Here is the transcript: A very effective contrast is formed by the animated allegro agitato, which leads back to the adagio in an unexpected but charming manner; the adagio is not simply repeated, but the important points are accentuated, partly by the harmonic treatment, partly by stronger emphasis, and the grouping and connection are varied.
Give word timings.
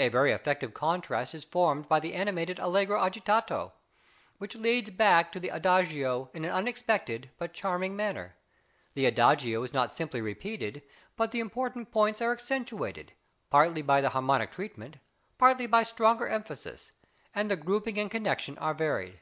A 0.00 0.08
very 0.08 0.32
effective 0.32 0.74
contrast 0.74 1.36
is 1.36 1.44
formed 1.44 1.88
by 1.88 2.00
the 2.00 2.14
animated 2.14 2.58
allegro 2.58 2.98
agitato, 3.00 3.70
which 4.38 4.56
leads 4.56 4.90
back 4.90 5.30
to 5.30 5.38
the 5.38 5.50
adagio 5.50 6.30
in 6.34 6.44
an 6.44 6.50
unexpected 6.50 7.30
but 7.38 7.52
charming 7.52 7.94
manner; 7.94 8.34
the 8.94 9.06
adagio 9.06 9.62
is 9.62 9.72
not 9.72 9.94
simply 9.94 10.20
repeated, 10.20 10.82
but 11.16 11.30
the 11.30 11.38
important 11.38 11.92
points 11.92 12.20
are 12.20 12.32
accentuated, 12.32 13.12
partly 13.50 13.82
by 13.82 14.00
the 14.00 14.08
harmonic 14.10 14.50
treatment, 14.50 14.96
partly 15.38 15.68
by 15.68 15.84
stronger 15.84 16.26
emphasis, 16.26 16.90
and 17.32 17.48
the 17.48 17.54
grouping 17.54 18.00
and 18.00 18.10
connection 18.10 18.58
are 18.58 18.74
varied. 18.74 19.20